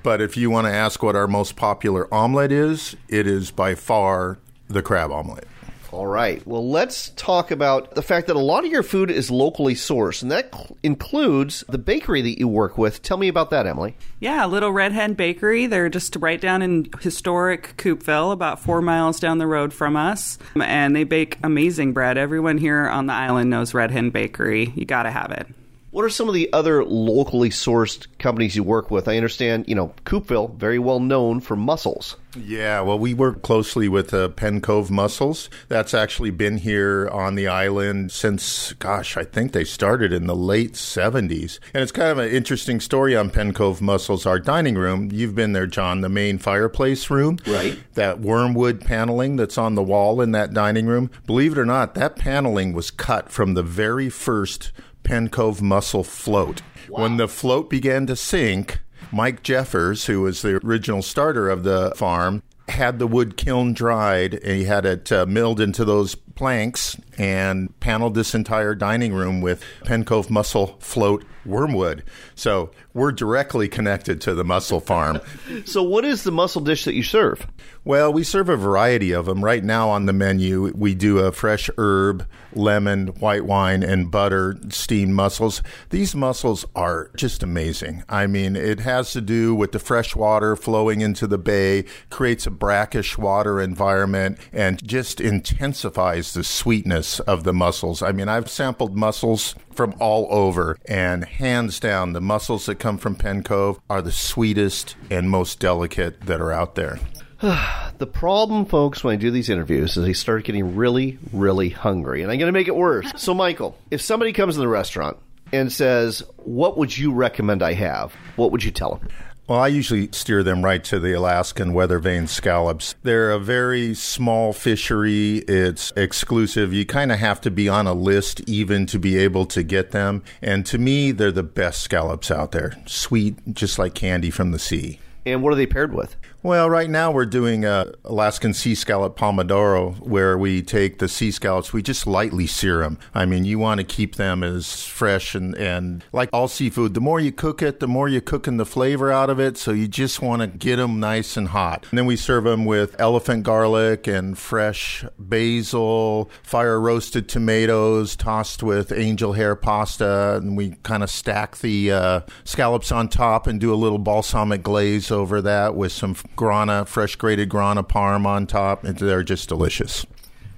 [0.02, 3.74] But if you want to ask what our most popular omelet is, it is by
[3.74, 5.46] far the crab omelet.
[5.92, 6.44] All right.
[6.46, 10.22] Well, let's talk about the fact that a lot of your food is locally sourced,
[10.22, 13.02] and that cl- includes the bakery that you work with.
[13.02, 13.96] Tell me about that, Emily.
[14.20, 15.66] Yeah, Little Red Hen Bakery.
[15.66, 20.38] They're just right down in historic Coupeville, about four miles down the road from us.
[20.54, 22.16] And they bake amazing bread.
[22.16, 24.72] Everyone here on the island knows Red Hen Bakery.
[24.76, 25.48] You got to have it.
[25.90, 29.08] What are some of the other locally sourced companies you work with?
[29.08, 32.16] I understand, you know, Coupeville, very well known for mussels.
[32.36, 35.50] Yeah, well, we work closely with uh, Penn Cove Mussels.
[35.66, 40.36] That's actually been here on the island since, gosh, I think they started in the
[40.36, 41.58] late 70s.
[41.74, 44.26] And it's kind of an interesting story on Penn Cove Mussels.
[44.26, 47.38] Our dining room, you've been there, John, the main fireplace room.
[47.44, 47.80] Right.
[47.94, 51.10] That wormwood paneling that's on the wall in that dining room.
[51.26, 54.70] Believe it or not, that paneling was cut from the very first
[55.02, 56.62] Penn Cove mussel float.
[56.88, 58.80] When the float began to sink,
[59.12, 64.34] Mike Jeffers, who was the original starter of the farm, had the wood kiln dried
[64.34, 69.42] and he had it uh, milled into those planks and paneled this entire dining room
[69.42, 72.02] with Penn Cove mussel float wormwood.
[72.34, 75.20] So we're directly connected to the mussel farm.
[75.64, 77.46] So, what is the mussel dish that you serve?
[77.84, 79.44] Well, we serve a variety of them.
[79.44, 84.56] Right now on the menu, we do a fresh herb, lemon, white wine, and butter
[84.70, 85.62] steamed mussels.
[85.90, 88.04] These mussels are just amazing.
[88.08, 92.46] I mean, it has to do with the fresh water flowing into the bay, creates
[92.46, 98.02] a brackish water environment, and just intensifies the sweetness of the mussels.
[98.02, 102.98] I mean, I've sampled mussels from all over, and hands down, the mussels that come
[102.98, 106.98] from Penn Cove are the sweetest and most delicate that are out there.
[107.40, 112.22] the problem, folks, when I do these interviews is I start getting really, really hungry,
[112.22, 113.10] and I'm going to make it worse.
[113.16, 115.16] So, Michael, if somebody comes to the restaurant
[115.52, 118.14] and says, What would you recommend I have?
[118.36, 119.08] What would you tell them?
[119.50, 122.94] Well, I usually steer them right to the Alaskan weather vane scallops.
[123.02, 125.38] They're a very small fishery.
[125.38, 126.72] It's exclusive.
[126.72, 129.90] You kind of have to be on a list even to be able to get
[129.90, 130.22] them.
[130.40, 132.80] And to me, they're the best scallops out there.
[132.86, 135.00] Sweet, just like candy from the sea.
[135.26, 136.14] And what are they paired with?
[136.42, 141.30] Well, right now we're doing a Alaskan sea scallop pomodoro, where we take the sea
[141.30, 142.98] scallops, we just lightly sear them.
[143.12, 147.00] I mean, you want to keep them as fresh and, and like all seafood, the
[147.00, 149.58] more you cook it, the more you're cooking the flavor out of it.
[149.58, 151.86] So you just want to get them nice and hot.
[151.90, 158.62] And then we serve them with elephant garlic and fresh basil, fire roasted tomatoes tossed
[158.62, 160.36] with angel hair pasta.
[160.36, 164.62] And we kind of stack the uh, scallops on top and do a little balsamic
[164.62, 168.84] glaze over that with some grana, fresh grated grana parm on top.
[168.84, 170.06] And they're just delicious.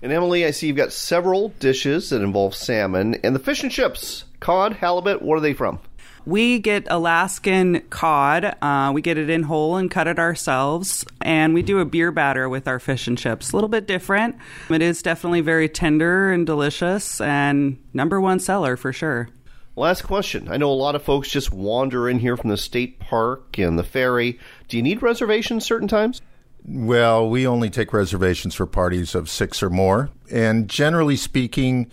[0.02, 3.70] And Emily, I see you've got several dishes that involve salmon and the fish and
[3.70, 4.24] chips.
[4.40, 5.78] Cod, halibut, what are they from?
[6.24, 8.56] We get Alaskan cod.
[8.62, 11.04] Uh, we get it in whole and cut it ourselves.
[11.20, 13.52] And we do a beer batter with our fish and chips.
[13.52, 14.36] A little bit different.
[14.70, 19.28] It is definitely very tender and delicious and number one seller for sure.
[19.74, 20.48] Last question.
[20.50, 23.78] I know a lot of folks just wander in here from the state park and
[23.78, 24.38] the ferry.
[24.68, 26.20] Do you need reservations certain times?
[26.64, 30.10] Well, we only take reservations for parties of six or more.
[30.30, 31.90] And generally speaking,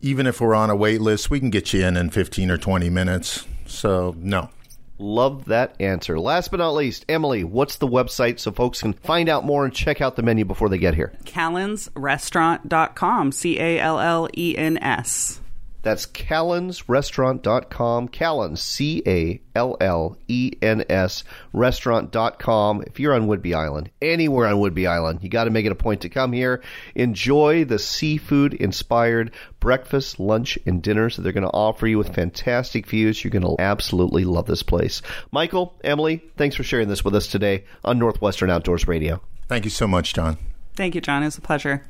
[0.00, 2.56] even if we're on a wait list, we can get you in in 15 or
[2.56, 3.46] 20 minutes.
[3.66, 4.50] So, no.
[4.98, 6.18] Love that answer.
[6.18, 9.72] Last but not least, Emily, what's the website so folks can find out more and
[9.72, 11.12] check out the menu before they get here?
[11.24, 13.32] CallensRestaurant.com.
[13.32, 15.40] C A L L E N S.
[15.82, 18.08] That's callensrestaurant.com.
[18.08, 22.84] Callens, C A L L E N S, restaurant.com.
[22.86, 25.76] If you're on Whidbey Island, anywhere on Whidbey Island, you got to make it a
[25.76, 26.62] point to come here.
[26.94, 32.14] Enjoy the seafood inspired breakfast, lunch, and dinners that they're going to offer you with
[32.14, 33.22] fantastic views.
[33.22, 35.02] You're going to absolutely love this place.
[35.30, 39.22] Michael, Emily, thanks for sharing this with us today on Northwestern Outdoors Radio.
[39.48, 40.38] Thank you so much, John.
[40.74, 41.22] Thank you, John.
[41.22, 41.82] It was a pleasure.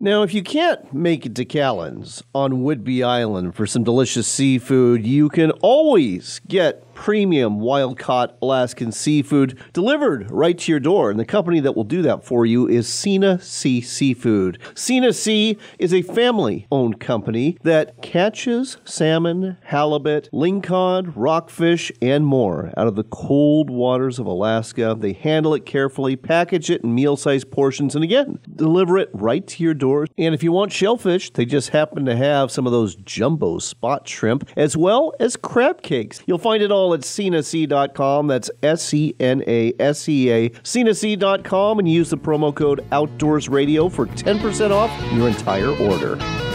[0.00, 5.04] Now, if you can't make it to Callen's on Whidbey Island for some delicious seafood,
[5.04, 11.12] you can always get premium wild caught Alaskan seafood delivered right to your door.
[11.12, 14.58] And the company that will do that for you is Sena Sea Seafood.
[14.74, 22.74] Sena Sea is a family owned company that catches salmon, halibut, lingcod, rockfish, and more
[22.76, 24.96] out of the cold waters of Alaska.
[24.98, 29.46] They handle it carefully, package it in meal sized portions, and again, deliver it right
[29.46, 30.08] to your door.
[30.18, 34.08] And if you want shellfish, they just happen to have some of those jumbo spot
[34.08, 36.22] shrimp as well as crab cakes.
[36.26, 38.26] You'll find it all at senasea.com.
[38.26, 40.50] That's S E N A S E A.
[40.50, 46.47] senasea.com and use the promo code Outdoors Radio for 10% off your entire order.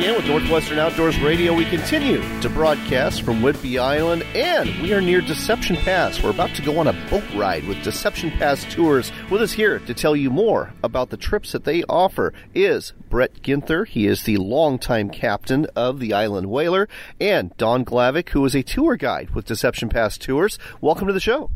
[0.00, 1.52] You're back in with Northwestern Outdoors Radio.
[1.52, 6.22] We continue to broadcast from Whidbey Island, and we are near Deception Pass.
[6.22, 9.12] We're about to go on a boat ride with Deception Pass Tours.
[9.30, 13.42] With us here to tell you more about the trips that they offer is Brett
[13.42, 13.86] Ginther.
[13.86, 16.88] He is the longtime captain of the Island Whaler,
[17.20, 20.58] and Don Glavick, who is a tour guide with Deception Pass Tours.
[20.80, 21.50] Welcome to the show.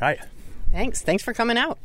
[0.00, 0.18] Hi.
[0.70, 1.02] Thanks.
[1.02, 1.78] Thanks for coming out.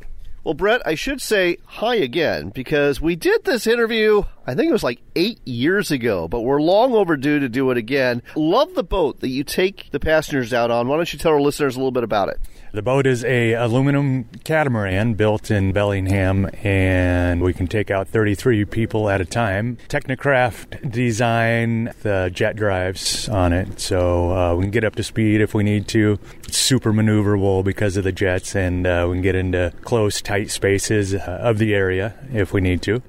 [0.48, 4.72] Well, Brett, I should say hi again because we did this interview, I think it
[4.72, 8.22] was like eight years ago, but we're long overdue to do it again.
[8.34, 10.88] Love the boat that you take the passengers out on.
[10.88, 12.40] Why don't you tell our listeners a little bit about it?
[12.72, 18.66] The boat is a aluminum catamaran built in Bellingham, and we can take out 33
[18.66, 19.78] people at a time.
[19.88, 25.40] Teknicraft design, the jet drives on it, so uh, we can get up to speed
[25.40, 26.18] if we need to.
[26.44, 30.37] It's super maneuverable because of the jets, and uh, we can get into close, tight
[30.46, 33.02] spaces uh, of the area if we need to.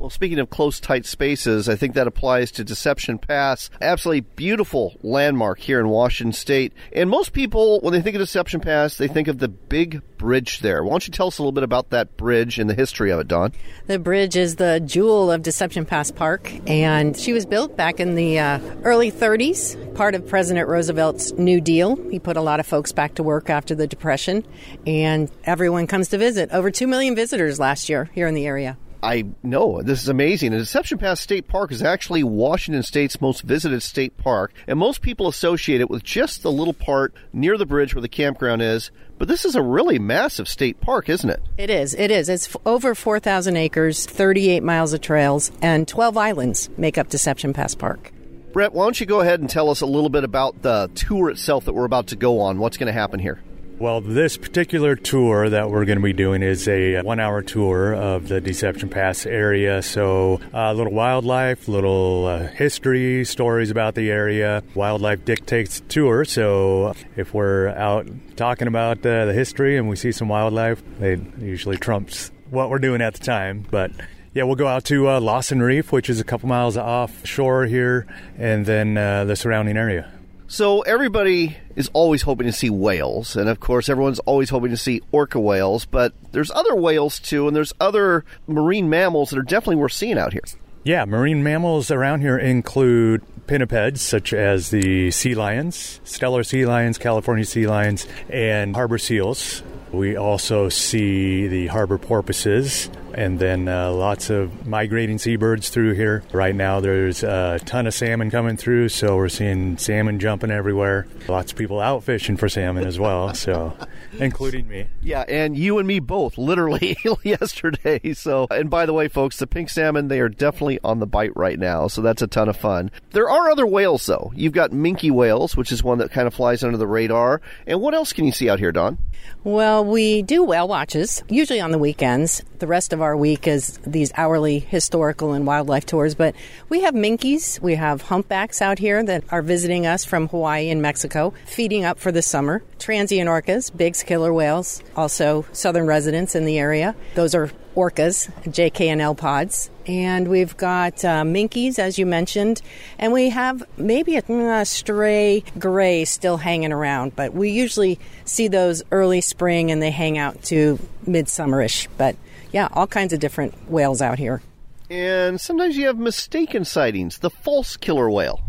[0.00, 3.68] Well, speaking of close, tight spaces, I think that applies to Deception Pass.
[3.82, 6.72] Absolutely beautiful landmark here in Washington State.
[6.94, 10.60] And most people, when they think of Deception Pass, they think of the big bridge
[10.60, 10.82] there.
[10.82, 13.20] Why don't you tell us a little bit about that bridge and the history of
[13.20, 13.52] it, Don?
[13.88, 18.14] The bridge is the jewel of Deception Pass Park, and she was built back in
[18.14, 21.96] the uh, early 30s, part of President Roosevelt's New Deal.
[22.08, 24.46] He put a lot of folks back to work after the Depression,
[24.86, 26.50] and everyone comes to visit.
[26.52, 28.78] Over 2 million visitors last year here in the area.
[29.02, 29.82] I know.
[29.82, 30.52] This is amazing.
[30.52, 35.00] And Deception Pass State Park is actually Washington State's most visited state park, and most
[35.00, 38.90] people associate it with just the little part near the bridge where the campground is.
[39.18, 41.42] But this is a really massive state park, isn't it?
[41.58, 41.94] It is.
[41.94, 42.28] It is.
[42.28, 47.74] It's over 4,000 acres, 38 miles of trails, and 12 islands make up Deception Pass
[47.74, 48.12] Park.
[48.52, 51.30] Brett, why don't you go ahead and tell us a little bit about the tour
[51.30, 52.58] itself that we're about to go on?
[52.58, 53.40] What's going to happen here?
[53.80, 57.94] Well, this particular tour that we're going to be doing is a one hour tour
[57.94, 59.80] of the Deception Pass area.
[59.80, 64.62] So, a uh, little wildlife, little uh, history, stories about the area.
[64.74, 66.26] Wildlife dictates tour.
[66.26, 71.18] So, if we're out talking about uh, the history and we see some wildlife, it
[71.38, 73.64] usually trumps what we're doing at the time.
[73.70, 73.92] But
[74.34, 78.06] yeah, we'll go out to uh, Lawson Reef, which is a couple miles offshore here,
[78.36, 80.12] and then uh, the surrounding area.
[80.50, 84.76] So everybody is always hoping to see whales, and of course, everyone's always hoping to
[84.76, 85.84] see orca whales.
[85.84, 90.18] But there's other whales too, and there's other marine mammals that are definitely worth seeing
[90.18, 90.42] out here.
[90.82, 96.98] Yeah, marine mammals around here include pinnipeds such as the sea lions, Steller sea lions,
[96.98, 99.62] California sea lions, and harbor seals.
[99.92, 106.22] We also see the harbor porpoises, and then uh, lots of migrating seabirds through here.
[106.32, 111.06] Right now, there's a ton of salmon coming through, so we're seeing salmon jumping everywhere.
[111.28, 113.76] Lots of people out fishing for salmon as well, so
[114.18, 114.86] including me.
[115.02, 118.14] Yeah, and you and me both, literally yesterday.
[118.14, 121.36] So, and by the way, folks, the pink salmon they are definitely on the bite
[121.36, 122.90] right now, so that's a ton of fun.
[123.10, 124.32] There are other whales though.
[124.34, 127.40] You've got minke whales, which is one that kind of flies under the radar.
[127.66, 128.98] And what else can you see out here, Don?
[129.44, 132.42] Well, we do whale watches usually on the weekends.
[132.58, 136.14] The rest of our week is these hourly historical and wildlife tours.
[136.14, 136.34] But
[136.68, 140.82] we have minkies, we have humpbacks out here that are visiting us from Hawaii and
[140.82, 142.62] Mexico, feeding up for the summer.
[142.78, 146.94] Transient orcas, big killer whales, also southern residents in the area.
[147.14, 149.70] Those are orcas, JKNL pods.
[149.86, 152.62] And we've got uh, minkies, as you mentioned,
[152.98, 158.48] and we have maybe a, a stray gray still hanging around, but we usually see
[158.48, 161.88] those early spring and they hang out to midsummerish.
[161.96, 162.16] But
[162.52, 164.42] yeah, all kinds of different whales out here.
[164.90, 167.18] And sometimes you have mistaken sightings.
[167.18, 168.40] The false killer whale.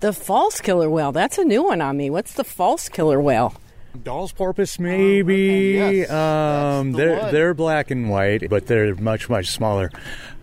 [0.00, 1.12] The false killer whale.
[1.12, 2.08] That's a new one on me.
[2.08, 3.54] What's the false killer whale?
[4.02, 5.80] Dall's porpoise, maybe.
[5.80, 7.32] Oh, Yes, um, the they're one.
[7.32, 9.90] they're black and white, but they're much much smaller.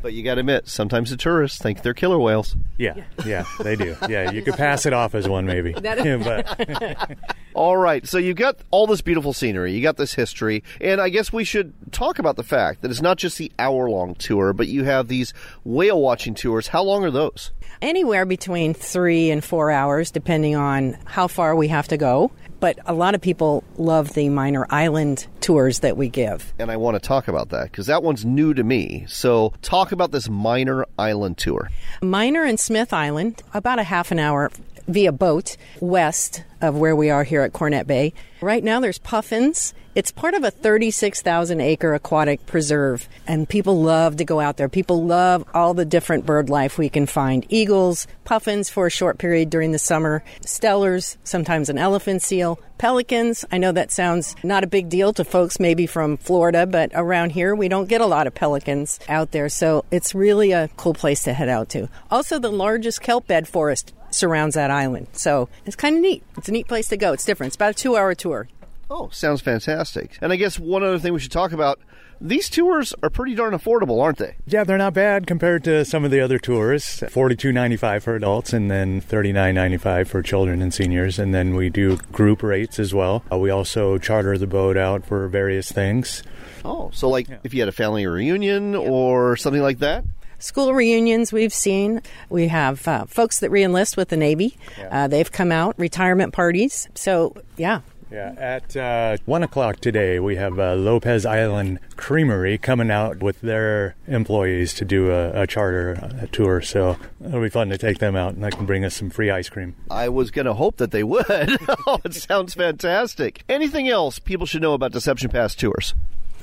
[0.02, 2.56] But you got to admit, sometimes the tourists think they're killer whales.
[2.78, 3.97] Yeah, yeah, they do.
[4.10, 5.74] Yeah, you could pass it off as one, maybe.
[5.82, 7.18] but
[7.54, 11.10] All right, so you got all this beautiful scenery, you got this history, and I
[11.10, 14.54] guess we should talk about the fact that it's not just the hour long tour,
[14.54, 15.34] but you have these
[15.66, 16.68] whale watching tours.
[16.68, 17.52] How long are those?
[17.82, 22.32] Anywhere between three and four hours, depending on how far we have to go.
[22.60, 26.53] But a lot of people love the minor island tours that we give.
[26.60, 29.05] And I want to talk about that because that one's new to me.
[29.07, 31.70] So, talk about this minor island tour.
[32.01, 34.51] Minor and Smith Island, about a half an hour
[34.88, 38.14] via boat west of where we are here at Cornet Bay.
[38.41, 39.74] Right now there's puffins.
[39.96, 44.70] It's part of a 36,000 acre aquatic preserve, and people love to go out there.
[44.70, 49.18] People love all the different bird life we can find eagles, puffins for a short
[49.18, 53.44] period during the summer, Stellers, sometimes an elephant seal, pelicans.
[53.52, 57.32] I know that sounds not a big deal to folks maybe from Florida, but around
[57.32, 60.94] here we don't get a lot of pelicans out there, so it's really a cool
[60.94, 61.90] place to head out to.
[62.12, 66.24] Also, the largest kelp bed forest surrounds that island, so it's kind of neat.
[66.38, 67.14] It's a neat place to go.
[67.14, 67.50] It's different.
[67.50, 68.48] It's about a two hour tour.
[68.90, 70.18] Oh, sounds fantastic.
[70.22, 71.80] And I guess one other thing we should talk about
[72.22, 74.36] these tours are pretty darn affordable, aren't they?
[74.46, 77.02] yeah, they're not bad compared to some of the other tours.
[77.10, 80.74] Forty two ninety five for adults, and then thirty nine ninety five for children and
[80.74, 81.18] seniors.
[81.18, 83.24] And then we do group rates as well.
[83.32, 86.24] Uh, we also charter the boat out for various things.
[86.66, 90.04] Oh, so like if you had a family reunion or something like that?
[90.40, 92.02] School reunions we've seen.
[92.30, 94.58] We have uh, folks that reenlist with the Navy.
[94.90, 96.88] Uh, they've come out, retirement parties.
[96.96, 97.82] So, yeah.
[98.12, 103.41] Yeah, at uh, one o'clock today, we have uh, Lopez Island Creamery coming out with
[103.41, 106.62] their employees to do a, a charter uh tour.
[106.62, 109.30] So it'll be fun to take them out, and they can bring us some free
[109.30, 109.76] ice cream.
[109.91, 111.26] I was going to hope that they would.
[111.88, 113.43] oh, it sounds fantastic.
[113.47, 115.93] Anything else people should know about Deception Pass tours?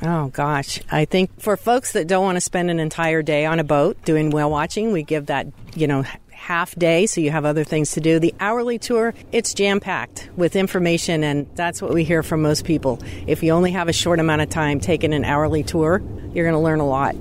[0.02, 0.80] Oh, gosh.
[0.90, 3.96] I think for folks that don't want to spend an entire day on a boat
[4.04, 6.04] doing whale watching, we give that, you know,
[6.46, 8.20] half day so you have other things to do.
[8.20, 12.64] The hourly tour, it's jam packed with information, and that's what we hear from most
[12.64, 13.00] people.
[13.26, 16.00] If you only have a short amount of time taking an hourly tour,
[16.32, 17.16] you're going to learn a lot.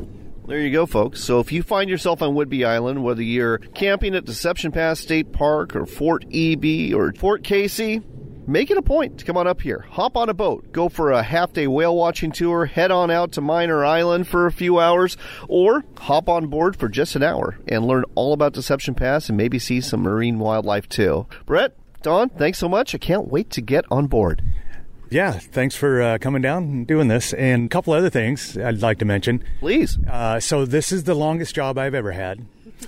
[0.47, 1.23] There you go, folks.
[1.23, 5.31] So if you find yourself on Whidbey Island, whether you're camping at Deception Pass State
[5.31, 8.03] Park or Fort Ebey or Fort Casey,
[8.47, 9.85] make it a point to come on up here.
[9.91, 13.31] Hop on a boat, go for a half day whale watching tour, head on out
[13.33, 15.17] to Minor Island for a few hours,
[15.47, 19.37] or hop on board for just an hour and learn all about Deception Pass and
[19.37, 21.27] maybe see some marine wildlife too.
[21.45, 22.93] Brett, Don, thanks so much.
[22.93, 24.41] I can't wait to get on board.
[25.09, 27.33] Yeah, thanks for uh, coming down and doing this.
[27.33, 29.43] And a couple other things I'd like to mention.
[29.59, 29.97] Please.
[30.07, 32.45] Uh, so this is the longest job I've ever had.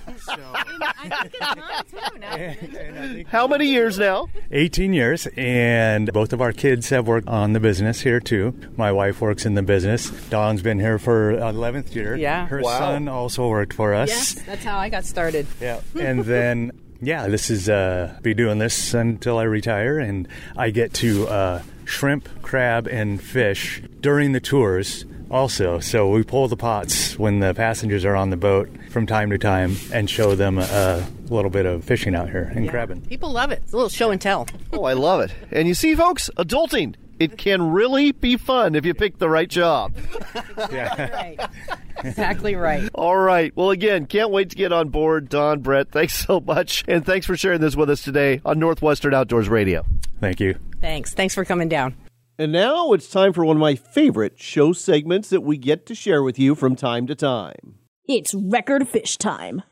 [3.28, 4.28] How many years now?
[4.50, 8.54] 18 years, and both of our kids have worked on the business here too.
[8.76, 10.10] My wife works in the business.
[10.28, 12.16] Don's been here for 11th year.
[12.16, 12.46] Yeah.
[12.46, 12.78] Her Wow.
[12.78, 14.08] son also worked for us.
[14.08, 15.46] Yes, that's how I got started.
[15.60, 15.80] Yeah.
[16.00, 20.26] and then yeah, this is uh be doing this until I retire and
[20.56, 25.78] I get to uh shrimp, crab and fish during the tours also.
[25.80, 29.38] So we pull the pots when the passengers are on the boat from time to
[29.38, 33.02] time and show them a, little bit of fishing out here and crabbing.
[33.02, 33.60] People love it.
[33.62, 34.46] It's a little show and tell.
[34.72, 35.34] Oh, I love it.
[35.50, 36.94] And you see, folks, adulting.
[37.18, 39.94] It can really be fun if you pick the right job.
[42.04, 42.88] Exactly right.
[42.94, 43.54] All right.
[43.56, 45.28] Well, again, can't wait to get on board.
[45.28, 46.84] Don, Brett, thanks so much.
[46.86, 49.84] And thanks for sharing this with us today on Northwestern Outdoors Radio.
[50.20, 50.56] Thank you.
[50.80, 51.12] Thanks.
[51.12, 51.96] Thanks for coming down.
[52.40, 55.94] And now it's time for one of my favorite show segments that we get to
[55.96, 57.80] share with you from time to time.
[58.06, 59.62] It's record fish time.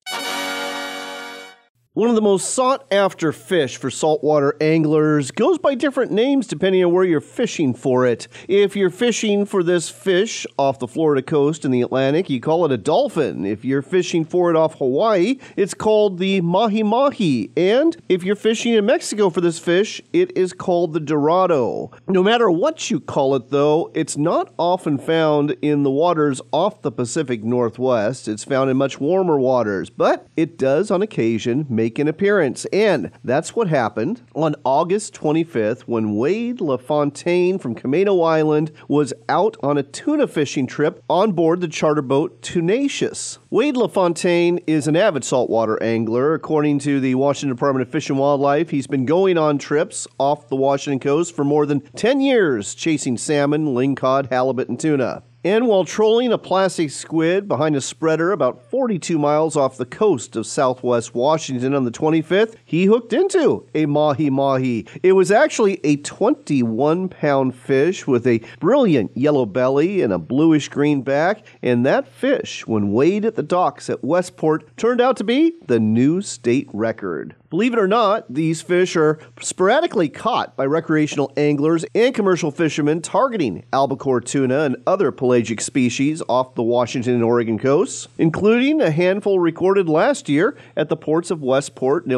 [1.97, 6.85] One of the most sought after fish for saltwater anglers goes by different names depending
[6.85, 8.29] on where you're fishing for it.
[8.49, 12.67] If you're fishing for this fish off the Florida coast in the Atlantic, you call
[12.67, 13.47] it a dolphin.
[13.47, 17.51] If you're fishing for it off Hawaii, it's called the mahi mahi.
[17.57, 21.93] And if you're fishing in Mexico for this fish, it is called the dorado.
[22.09, 26.83] No matter what you call it, though, it's not often found in the waters off
[26.83, 28.29] the Pacific Northwest.
[28.29, 32.65] It's found in much warmer waters, but it does on occasion make an appearance.
[32.67, 39.57] And that's what happened on August 25th when Wade LaFontaine from Camano Island was out
[39.63, 43.39] on a tuna fishing trip on board the charter boat Tunacious.
[43.51, 46.35] Wade LaFontaine is an avid saltwater angler.
[46.35, 50.49] According to the Washington Department of Fish and Wildlife, he's been going on trips off
[50.49, 55.23] the Washington coast for more than 10 years, chasing salmon, lingcod, halibut, and tuna.
[55.47, 60.35] And while trolling a plastic squid behind a spreader about 42 miles off the coast
[60.35, 64.89] of southwest Washington on the 25th, he hooked into a mahi mahi.
[65.05, 70.69] It was actually a 21 pound fish with a brilliant yellow belly and a bluish
[70.69, 75.23] green back, and that fish, when weighed at the docks at Westport, turned out to
[75.23, 77.37] be the new state record.
[77.49, 83.01] Believe it or not, these fish are sporadically caught by recreational anglers and commercial fishermen
[83.01, 88.91] targeting albacore tuna and other pelagic species off the Washington and Oregon coasts, including a
[88.91, 92.17] handful recorded last year at the ports of Westport and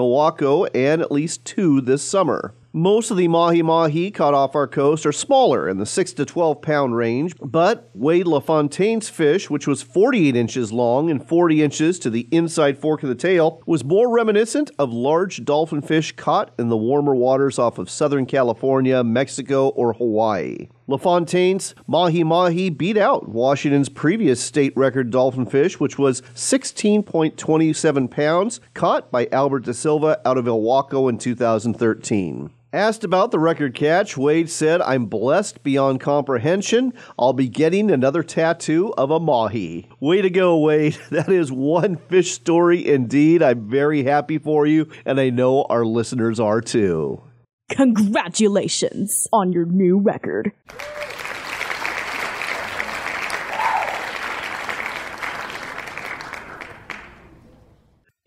[0.74, 2.54] and at least two this summer.
[2.78, 6.24] Most of the mahi mahi caught off our coast are smaller in the 6 to
[6.24, 11.98] 12 pound range, but Wade LaFontaine's fish, which was 48 inches long and 40 inches
[11.98, 16.54] to the inside fork of the tail, was more reminiscent of large dolphin fish caught
[16.56, 20.68] in the warmer waters off of Southern California, Mexico, or Hawaii.
[20.88, 28.60] LaFontaine's Mahi Mahi beat out Washington's previous state record dolphin fish, which was 16.27 pounds,
[28.72, 32.50] caught by Albert Da Silva out of Ilwaco in 2013.
[32.72, 36.94] Asked about the record catch, Wade said, I'm blessed beyond comprehension.
[37.18, 39.88] I'll be getting another tattoo of a mahi.
[40.00, 40.96] Way to go, Wade.
[41.10, 43.42] That is one fish story indeed.
[43.42, 47.22] I'm very happy for you, and I know our listeners are too.
[47.68, 50.52] Congratulations on your new record.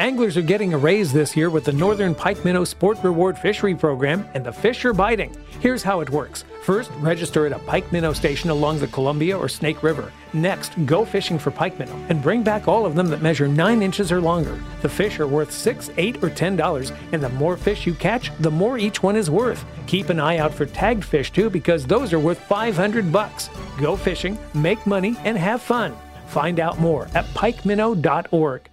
[0.00, 3.74] Anglers are getting a raise this year with the Northern Pike Minnow Sport Reward Fishery
[3.74, 5.34] Program, and the fish are biting.
[5.58, 6.44] Here's how it works.
[6.62, 10.12] First, register at a pike minnow station along the Columbia or Snake River.
[10.32, 13.82] Next, go fishing for pike minnow and bring back all of them that measure 9
[13.82, 14.62] inches or longer.
[14.82, 18.52] The fish are worth 6 8 or $10, and the more fish you catch, the
[18.52, 19.64] more each one is worth.
[19.88, 23.50] Keep an eye out for tagged fish too because those are worth 500 bucks.
[23.80, 25.96] Go fishing, make money, and have fun.
[26.28, 28.68] Find out more at pikeminnow.org.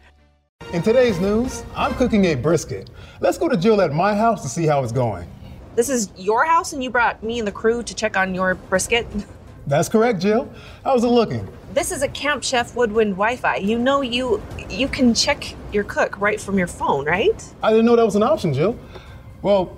[0.74, 2.90] In today's news, I'm cooking a brisket.
[3.22, 5.30] Let's go to Jill at my house to see how it's going.
[5.76, 8.56] This is your house, and you brought me and the crew to check on your
[8.56, 9.08] brisket?
[9.68, 10.52] That's correct, Jill.
[10.84, 11.48] How's it looking?
[11.74, 13.58] This is a Camp Chef Woodwind Wi-Fi.
[13.58, 17.54] You know you you can check your cook right from your phone, right?
[17.62, 18.78] I didn't know that was an option, Jill.
[19.42, 19.78] Well,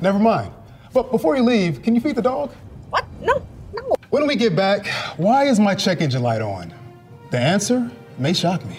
[0.00, 0.52] never mind.
[0.92, 2.52] But before you leave, can you feed the dog?
[2.90, 3.04] What?
[3.20, 3.94] No, no.
[4.10, 4.86] When we get back,
[5.18, 6.72] why is my check engine light on?
[7.30, 8.78] The answer may shock me.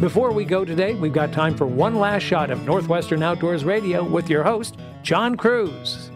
[0.00, 4.04] Before we go today, we've got time for one last shot of Northwestern Outdoors Radio
[4.04, 6.07] with your host, John Kruse.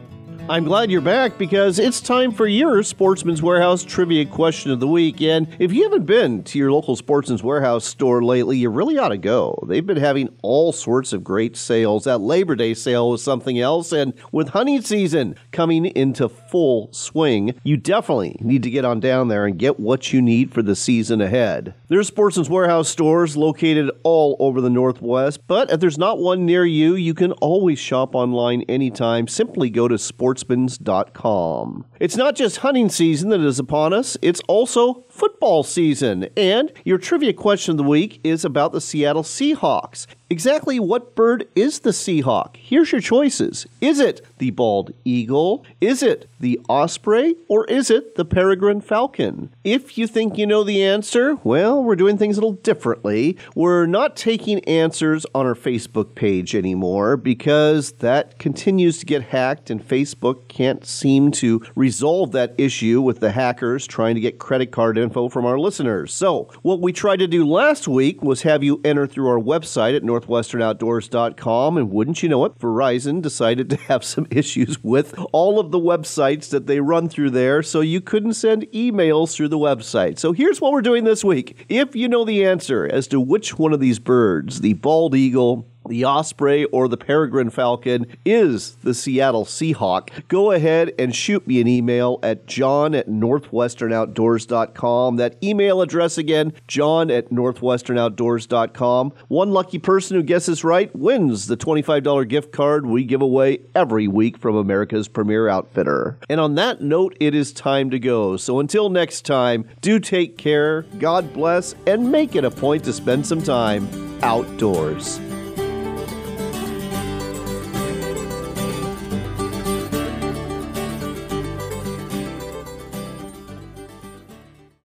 [0.48, 4.88] I'm glad you're back because it's time for your Sportsman's Warehouse trivia question of the
[4.88, 5.22] week.
[5.22, 9.10] And if you haven't been to your local Sportsman's Warehouse store lately, you really ought
[9.10, 9.56] to go.
[9.68, 12.04] They've been having all sorts of great sales.
[12.04, 13.92] That Labor Day sale was something else.
[13.92, 19.28] And with hunting season coming into full swing, you definitely need to get on down
[19.28, 21.72] there and get what you need for the season ahead.
[21.86, 26.66] There's Sportsman's Warehouse stores located all over the Northwest, but if there's not one near
[26.66, 29.28] you, you can always shop online anytime.
[29.28, 29.98] Simply go to
[30.34, 31.84] sportsmans.com.
[32.00, 36.26] It's not just hunting season that is upon us, it's also football season.
[36.36, 40.08] And your trivia question of the week is about the Seattle Seahawks.
[40.28, 42.56] Exactly what bird is the Seahawk?
[42.56, 43.66] Here's your choices.
[43.82, 45.62] Is it the bald eagle?
[45.78, 47.36] Is it the osprey?
[47.48, 49.50] Or is it the peregrine falcon?
[49.62, 53.36] If you think you know the answer, well, we're doing things a little differently.
[53.54, 59.68] We're not taking answers on our Facebook page anymore because that continues to get hacked
[59.68, 64.72] and Facebook can't seem to resolve that issue with the hackers trying to get credit
[64.72, 66.14] card info from our listeners.
[66.14, 69.94] So, what we tried to do last week was have you enter through our website
[69.94, 75.60] at northwesternoutdoors.com, and wouldn't you know it, Verizon decided to have some issues with all
[75.60, 79.58] of the websites that they run through there, so you couldn't send emails through the
[79.58, 80.18] website.
[80.18, 81.66] So, here's what we're doing this week.
[81.68, 85.68] If you know the answer as to which one of these birds, the bald eagle,
[85.88, 91.60] the osprey or the peregrine falcon is the Seattle Seahawk, go ahead and shoot me
[91.60, 95.16] an email at john at northwesternoutdoors.com.
[95.16, 99.12] That email address again, john at northwesternoutdoors.com.
[99.28, 104.08] One lucky person who guesses right wins the $25 gift card we give away every
[104.08, 106.18] week from America's premier outfitter.
[106.28, 108.36] And on that note, it is time to go.
[108.36, 112.92] So until next time, do take care, God bless, and make it a point to
[112.92, 113.88] spend some time
[114.22, 115.20] outdoors.